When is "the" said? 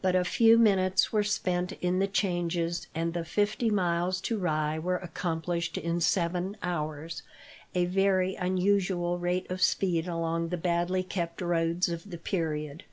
1.98-2.06, 3.14-3.24, 10.50-10.56, 12.12-12.18